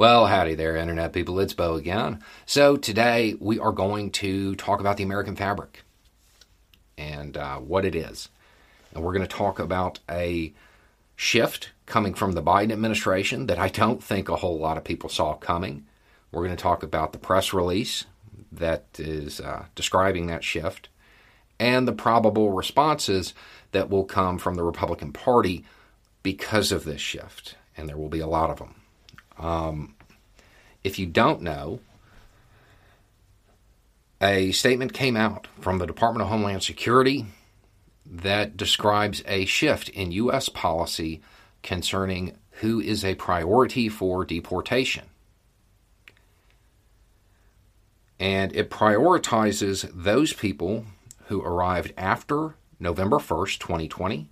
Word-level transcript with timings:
Well, 0.00 0.28
howdy 0.28 0.54
there, 0.54 0.76
Internet 0.76 1.12
people. 1.12 1.38
It's 1.40 1.52
Beau 1.52 1.74
again. 1.74 2.24
So, 2.46 2.78
today 2.78 3.36
we 3.38 3.58
are 3.58 3.70
going 3.70 4.12
to 4.12 4.56
talk 4.56 4.80
about 4.80 4.96
the 4.96 5.02
American 5.02 5.36
fabric 5.36 5.82
and 6.96 7.36
uh, 7.36 7.58
what 7.58 7.84
it 7.84 7.94
is. 7.94 8.30
And 8.94 9.04
we're 9.04 9.12
going 9.12 9.28
to 9.28 9.36
talk 9.36 9.58
about 9.58 9.98
a 10.08 10.54
shift 11.16 11.72
coming 11.84 12.14
from 12.14 12.32
the 12.32 12.42
Biden 12.42 12.72
administration 12.72 13.46
that 13.48 13.58
I 13.58 13.68
don't 13.68 14.02
think 14.02 14.30
a 14.30 14.36
whole 14.36 14.58
lot 14.58 14.78
of 14.78 14.84
people 14.84 15.10
saw 15.10 15.34
coming. 15.34 15.84
We're 16.32 16.46
going 16.46 16.56
to 16.56 16.62
talk 16.62 16.82
about 16.82 17.12
the 17.12 17.18
press 17.18 17.52
release 17.52 18.06
that 18.50 18.86
is 18.98 19.38
uh, 19.38 19.66
describing 19.74 20.28
that 20.28 20.44
shift 20.44 20.88
and 21.58 21.86
the 21.86 21.92
probable 21.92 22.52
responses 22.52 23.34
that 23.72 23.90
will 23.90 24.04
come 24.04 24.38
from 24.38 24.54
the 24.54 24.64
Republican 24.64 25.12
Party 25.12 25.66
because 26.22 26.72
of 26.72 26.84
this 26.84 27.02
shift. 27.02 27.56
And 27.76 27.86
there 27.86 27.98
will 27.98 28.08
be 28.08 28.20
a 28.20 28.26
lot 28.26 28.48
of 28.48 28.60
them. 28.60 28.79
Um, 29.40 29.94
if 30.84 30.98
you 30.98 31.06
don't 31.06 31.42
know, 31.42 31.80
a 34.20 34.52
statement 34.52 34.92
came 34.92 35.16
out 35.16 35.48
from 35.60 35.78
the 35.78 35.86
Department 35.86 36.22
of 36.22 36.28
Homeland 36.28 36.62
Security 36.62 37.26
that 38.04 38.56
describes 38.56 39.22
a 39.26 39.46
shift 39.46 39.88
in 39.88 40.12
U.S. 40.12 40.48
policy 40.48 41.22
concerning 41.62 42.36
who 42.60 42.80
is 42.80 43.04
a 43.04 43.14
priority 43.14 43.88
for 43.88 44.24
deportation. 44.24 45.06
And 48.18 48.54
it 48.54 48.68
prioritizes 48.68 49.90
those 49.94 50.34
people 50.34 50.84
who 51.28 51.40
arrived 51.40 51.94
after 51.96 52.56
November 52.78 53.16
1st, 53.16 53.58
2020, 53.58 54.28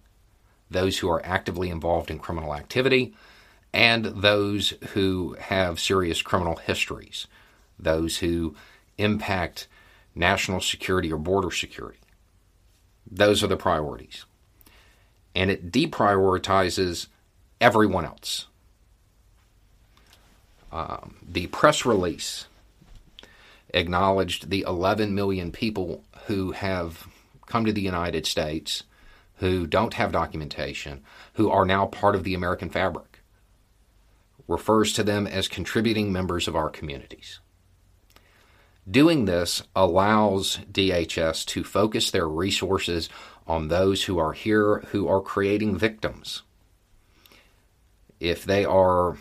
those 0.70 0.98
who 0.98 1.08
are 1.08 1.24
actively 1.24 1.70
involved 1.70 2.10
in 2.10 2.18
criminal 2.18 2.54
activity, 2.54 3.14
and 3.72 4.06
those 4.06 4.74
who 4.90 5.36
have 5.38 5.80
serious 5.80 6.22
criminal 6.22 6.56
histories, 6.56 7.26
those 7.78 8.18
who 8.18 8.54
impact 8.96 9.68
national 10.14 10.60
security 10.60 11.12
or 11.12 11.18
border 11.18 11.50
security. 11.50 11.98
Those 13.10 13.42
are 13.42 13.46
the 13.46 13.56
priorities. 13.56 14.24
And 15.34 15.50
it 15.50 15.70
deprioritizes 15.70 17.06
everyone 17.60 18.04
else. 18.04 18.46
Um, 20.72 21.16
the 21.26 21.46
press 21.46 21.86
release 21.86 22.46
acknowledged 23.72 24.50
the 24.50 24.64
11 24.66 25.14
million 25.14 25.52
people 25.52 26.04
who 26.26 26.52
have 26.52 27.06
come 27.46 27.64
to 27.64 27.72
the 27.72 27.80
United 27.80 28.26
States 28.26 28.82
who 29.36 29.66
don't 29.66 29.94
have 29.94 30.10
documentation, 30.10 31.02
who 31.34 31.48
are 31.48 31.64
now 31.64 31.86
part 31.86 32.14
of 32.14 32.24
the 32.24 32.34
American 32.34 32.68
fabric 32.68 33.17
refers 34.48 34.92
to 34.94 35.04
them 35.04 35.26
as 35.26 35.46
contributing 35.46 36.10
members 36.10 36.48
of 36.48 36.56
our 36.56 36.70
communities. 36.70 37.38
Doing 38.90 39.26
this 39.26 39.62
allows 39.76 40.60
DHS 40.72 41.44
to 41.46 41.62
focus 41.62 42.10
their 42.10 42.26
resources 42.26 43.10
on 43.46 43.68
those 43.68 44.04
who 44.04 44.18
are 44.18 44.32
here 44.32 44.80
who 44.88 45.06
are 45.06 45.20
creating 45.20 45.76
victims. 45.76 46.42
If 48.18 48.44
they 48.44 48.64
are 48.64 49.18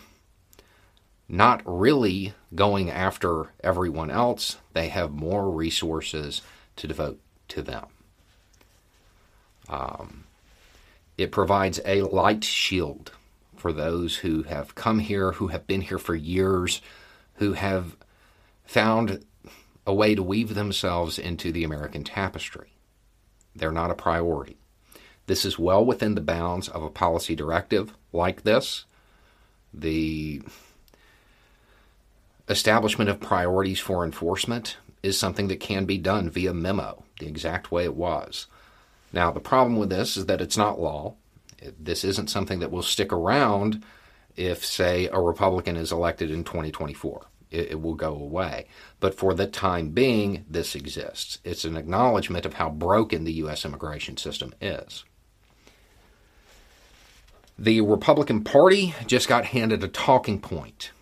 not 1.28 1.60
really 1.66 2.32
going 2.54 2.90
after 2.90 3.52
everyone 3.62 4.10
else, 4.10 4.56
they 4.72 4.88
have 4.88 5.12
more 5.12 5.50
resources 5.50 6.40
to 6.76 6.86
devote 6.86 7.20
to 7.48 7.60
them. 7.60 7.86
Um, 9.68 10.24
it 11.18 11.30
provides 11.30 11.80
a 11.84 12.02
light 12.02 12.44
shield 12.44 13.12
for 13.58 13.72
those 13.72 14.16
who 14.16 14.44
have 14.44 14.74
come 14.74 15.00
here, 15.00 15.32
who 15.32 15.48
have 15.48 15.66
been 15.66 15.82
here 15.82 15.98
for 15.98 16.14
years, 16.14 16.80
who 17.34 17.52
have 17.54 17.96
found 18.64 19.24
a 19.86 19.94
way 19.94 20.14
to 20.14 20.22
weave 20.22 20.54
themselves 20.54 21.18
into 21.18 21.50
the 21.50 21.64
American 21.64 22.04
tapestry. 22.04 22.72
They're 23.56 23.72
not 23.72 23.90
a 23.90 23.94
priority. 23.94 24.58
This 25.26 25.44
is 25.44 25.58
well 25.58 25.84
within 25.84 26.14
the 26.14 26.20
bounds 26.20 26.68
of 26.68 26.82
a 26.82 26.90
policy 26.90 27.34
directive 27.34 27.94
like 28.12 28.42
this. 28.42 28.84
The 29.72 30.42
establishment 32.48 33.10
of 33.10 33.20
priorities 33.20 33.80
for 33.80 34.04
enforcement 34.04 34.78
is 35.02 35.18
something 35.18 35.48
that 35.48 35.60
can 35.60 35.84
be 35.84 35.98
done 35.98 36.30
via 36.30 36.54
memo, 36.54 37.04
the 37.20 37.26
exact 37.26 37.70
way 37.70 37.84
it 37.84 37.94
was. 37.94 38.46
Now, 39.12 39.30
the 39.30 39.40
problem 39.40 39.76
with 39.76 39.90
this 39.90 40.16
is 40.16 40.26
that 40.26 40.40
it's 40.40 40.56
not 40.56 40.80
law. 40.80 41.14
This 41.78 42.04
isn't 42.04 42.30
something 42.30 42.60
that 42.60 42.70
will 42.70 42.82
stick 42.82 43.12
around 43.12 43.84
if, 44.36 44.64
say, 44.64 45.08
a 45.08 45.20
Republican 45.20 45.76
is 45.76 45.92
elected 45.92 46.30
in 46.30 46.44
2024. 46.44 47.26
It, 47.50 47.72
it, 47.72 47.80
will 47.80 47.94
go 47.94 48.14
away. 48.14 48.66
But 49.00 49.14
for 49.14 49.32
the 49.32 49.46
time 49.46 49.90
being, 49.90 50.44
this 50.48 50.74
exists. 50.74 51.38
It's 51.44 51.64
an 51.64 51.76
acknowledgement 51.76 52.44
of 52.44 52.54
how 52.54 52.68
broken 52.68 53.24
the 53.24 53.32
U.S. 53.34 53.64
immigration 53.64 54.18
system 54.18 54.54
is. 54.60 55.04
The 57.58 57.80
Republican 57.80 58.44
Party 58.44 58.94
just 59.06 59.28
got 59.28 59.46
handed 59.46 59.82
a 59.82 59.88
talking 59.88 60.40
point, 60.40 60.92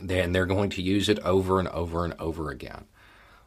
and 0.00 0.34
they're 0.34 0.46
going 0.46 0.70
to 0.70 0.82
use 0.82 1.08
it 1.08 1.20
over 1.20 1.60
and 1.60 1.68
over 1.68 2.04
and 2.04 2.14
over 2.18 2.50
again. 2.50 2.86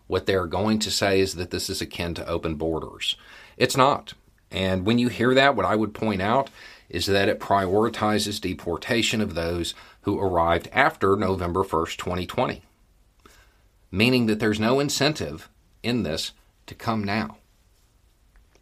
What 0.07 0.25
they're 0.25 0.47
going 0.47 0.79
to 0.79 0.91
say 0.91 1.19
is 1.19 1.35
that 1.35 1.49
this 1.49 1.69
is 1.69 1.81
akin 1.81 2.13
to 2.13 2.27
open 2.27 2.55
borders. 2.55 3.17
It's 3.57 3.75
not. 3.75 4.13
And 4.51 4.85
when 4.85 4.99
you 4.99 5.09
hear 5.09 5.33
that, 5.33 5.55
what 5.55 5.65
I 5.65 5.75
would 5.75 5.93
point 5.93 6.21
out 6.21 6.49
is 6.89 7.07
that 7.07 7.29
it 7.29 7.39
prioritizes 7.39 8.39
deportation 8.39 9.21
of 9.21 9.33
those 9.35 9.73
who 10.01 10.19
arrived 10.19 10.69
after 10.71 11.15
November 11.15 11.63
1st, 11.63 11.97
2020, 11.97 12.61
meaning 13.91 14.27
that 14.27 14.39
there's 14.39 14.59
no 14.59 14.79
incentive 14.79 15.49
in 15.81 16.03
this 16.03 16.31
to 16.67 16.75
come 16.75 17.03
now. 17.03 17.37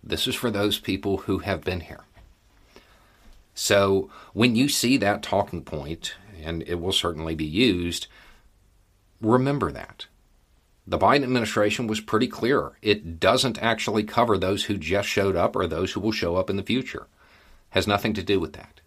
This 0.03 0.27
is 0.27 0.35
for 0.35 0.51
those 0.51 0.79
people 0.79 1.19
who 1.19 1.39
have 1.39 1.63
been 1.63 1.81
here. 1.81 2.01
So 3.55 4.09
when 4.33 4.55
you 4.55 4.67
see 4.67 4.97
that 4.97 5.21
talking 5.21 5.63
point, 5.63 6.15
and 6.41 6.63
it 6.63 6.79
will 6.81 6.91
certainly 6.91 7.35
be 7.35 7.45
used, 7.45 8.07
remember 9.21 9.71
that. 9.71 10.07
The 10.85 10.99
Biden 10.99 11.23
administration 11.23 11.88
was 11.88 12.01
pretty 12.01 12.27
clear. 12.27 12.73
It 12.81 13.19
doesn't 13.19 13.61
actually 13.61 14.03
cover 14.03 14.38
those 14.38 14.66
who 14.66 14.77
just 14.77 15.07
showed 15.07 15.35
up 15.35 15.55
or 15.55 15.66
those 15.66 15.94
who 15.94 16.01
will 16.01 16.11
show 16.11 16.35
up 16.35 16.49
in 16.49 16.57
the 16.57 16.63
future. 16.63 17.07
Has 17.69 17.88
nothing 17.88 18.13
to 18.13 18.23
do 18.23 18.39
with 18.39 18.53
that. 18.53 18.81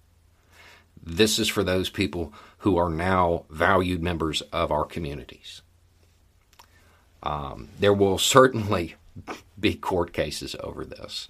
This 1.03 1.39
is 1.39 1.49
for 1.49 1.65
those 1.65 1.89
people 1.89 2.33
who 2.59 2.77
are 2.77 2.91
now 2.91 3.45
valued 3.49 4.03
members 4.03 4.43
of 4.53 4.71
our 4.71 4.85
communities. 4.85 5.63
Um, 7.23 7.69
there 7.79 7.95
will 7.95 8.19
certainly 8.19 8.97
be 9.61 9.75
court 9.75 10.13
cases 10.13 10.55
over 10.61 10.85
this. 10.85 11.29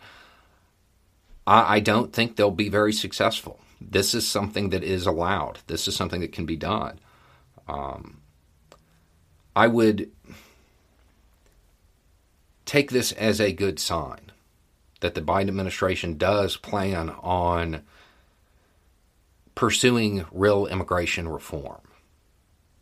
I, 1.47 1.77
I 1.77 1.81
don't 1.81 2.13
think 2.13 2.37
they'll 2.37 2.51
be 2.51 2.69
very 2.69 2.93
successful. 2.93 3.61
This 3.81 4.15
is 4.15 4.27
something 4.27 4.71
that 4.71 4.83
is 4.83 5.07
allowed. 5.07 5.61
This 5.67 5.87
is 5.87 5.95
something 5.95 6.21
that 6.23 6.33
can 6.33 6.47
be 6.47 6.57
done. 6.57 6.99
Um, 7.69 8.21
I 9.55 9.69
would 9.69 10.11
take 12.67 12.91
this 12.91 13.13
as 13.13 13.41
a 13.41 13.53
good 13.53 13.79
sign 13.79 14.33
that 15.01 15.15
the 15.15 15.23
Biden 15.23 15.49
administration 15.49 16.19
does 16.19 16.57
plan 16.57 17.11
on 17.23 17.83
pursuing 19.55 20.27
real 20.31 20.67
immigration 20.67 21.29
reform. 21.29 21.81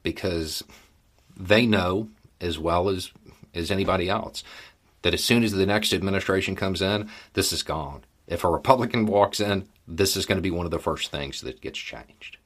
Because 0.03 0.63
they 1.37 1.67
know 1.67 2.09
as 2.41 2.59
well 2.59 2.89
as 2.89 3.11
as 3.55 3.71
anybody 3.71 4.09
else 4.09 4.43
that 5.03 5.15
as 5.15 5.23
soon 5.23 5.45
as 5.45 5.53
the 5.53 5.67
next 5.67 5.93
administration 5.93 6.57
comes 6.57 6.83
in 6.83 7.09
this 7.35 7.53
is 7.53 7.63
gone. 7.63 8.05
If 8.27 8.45
a 8.45 8.51
republican 8.51 9.07
walks 9.07 9.41
in 9.41 9.69
this 9.87 10.17
is 10.17 10.27
going 10.27 10.37
to 10.37 10.43
be 10.43 10.51
one 10.51 10.67
of 10.67 10.71
the 10.71 10.79
first 10.79 11.11
things 11.11 11.41
that 11.43 11.61
gets 11.61 11.79
changed. 11.79 12.39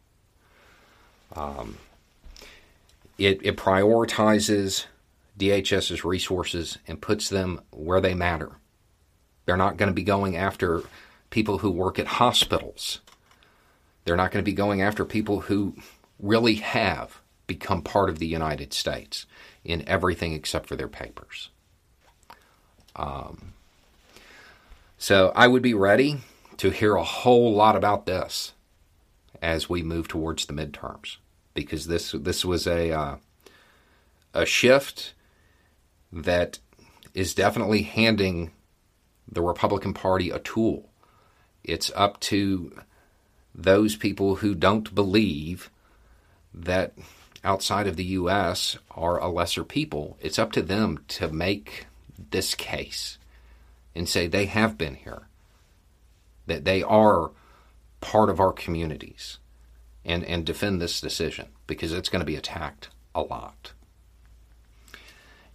Um, 1.34 1.79
it, 3.17 3.40
it 3.43 3.56
prioritizes 3.56 4.87
DHS's 5.38 6.05
resources 6.05 6.79
and 6.87 7.00
puts 7.00 7.29
them 7.29 7.61
where 7.70 8.00
they 8.00 8.14
matter. 8.14 8.52
They're 9.46 9.56
not 9.56 9.76
going 9.76 9.88
to 9.88 9.94
be 9.94 10.02
going 10.02 10.37
after 10.37 10.82
people 11.31 11.58
who 11.58 11.70
work 11.70 11.99
at 11.99 12.06
hospitals. 12.06 13.00
They're 14.05 14.17
not 14.17 14.31
going 14.31 14.44
to 14.44 14.50
be 14.50 14.55
going 14.55 14.82
after 14.82 15.05
people 15.05 15.40
who 15.40 15.76
really 16.19 16.56
have 16.56 17.20
become 17.46 17.82
part 17.82 18.11
of 18.11 18.19
the 18.19 18.26
United 18.26 18.73
States 18.73 19.26
in 19.64 19.88
everything 19.88 20.32
except 20.32 20.67
for 20.67 20.76
their 20.76 20.88
papers. 20.88 21.50
Um, 22.96 23.55
so 24.99 25.32
I 25.35 25.46
would 25.46 25.62
be 25.62 25.75
ready 25.75 26.19
to 26.58 26.70
hear 26.70 26.96
a 26.96 27.05
whole 27.05 27.55
lot 27.55 27.76
about 27.76 28.06
this 28.06 28.52
as 29.40 29.69
we 29.69 29.82
move 29.82 30.08
towards 30.08 30.46
the 30.46 30.52
midterms 30.52 31.17
because 31.55 31.87
this 31.87 32.12
this 32.12 32.44
was 32.44 32.67
a 32.67 32.90
uh, 32.90 33.17
a 34.35 34.44
shift 34.44 35.14
that 36.12 36.58
is 37.14 37.34
definitely 37.34 37.82
handing 37.82 38.50
the 39.31 39.43
Republican 39.43 39.94
Party 39.94 40.31
a 40.31 40.38
tool. 40.38 40.88
It's 41.64 41.90
up 41.94 42.20
to 42.20 42.72
those 43.55 43.96
people 43.96 44.37
who 44.37 44.55
don't 44.55 44.94
believe 44.94 45.70
that 46.55 46.94
outside 47.44 47.87
of 47.87 47.96
the 47.96 48.05
U.S. 48.05 48.78
are 48.90 49.19
a 49.19 49.28
lesser 49.28 49.64
people. 49.64 50.16
It's 50.20 50.38
up 50.38 50.52
to 50.52 50.62
them 50.62 51.05
to 51.08 51.28
make 51.28 51.87
this 52.31 52.54
case 52.54 53.19
and 53.94 54.08
say 54.08 54.26
they 54.26 54.46
have 54.46 54.78
been 54.78 54.94
here, 54.94 55.28
that 56.46 56.64
they 56.64 56.82
are 56.82 57.31
part 58.00 58.31
of 58.31 58.40
our 58.40 58.52
communities, 58.52 59.38
and, 60.04 60.25
and 60.25 60.46
defend 60.46 60.81
this 60.81 61.00
decision 61.00 61.49
because 61.66 61.93
it's 61.93 62.08
going 62.08 62.20
to 62.20 62.26
be 62.26 62.37
attacked 62.37 62.88
a 63.14 63.22
lot. 63.22 63.72